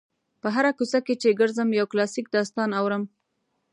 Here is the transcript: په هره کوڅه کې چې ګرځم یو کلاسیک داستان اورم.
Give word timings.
په 0.41 0.47
هره 0.55 0.71
کوڅه 0.77 0.99
کې 1.05 1.15
چې 1.21 1.37
ګرځم 1.39 1.69
یو 1.79 1.85
کلاسیک 1.91 2.25
داستان 2.35 2.69
اورم. 2.79 3.03